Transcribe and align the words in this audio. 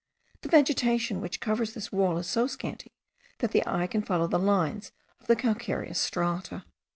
The 0.41 0.49
vegetation 0.49 1.21
which 1.21 1.39
covers 1.39 1.75
this 1.75 1.91
wall 1.91 2.17
is 2.17 2.25
so 2.25 2.47
scanty, 2.47 2.95
that 3.37 3.51
the 3.51 3.61
eye 3.67 3.85
can 3.85 4.01
follow 4.01 4.25
the 4.25 4.39
lines 4.39 4.91
of 5.19 5.27
the 5.27 5.35
calcareous 5.35 5.99
strata. 5.99 6.65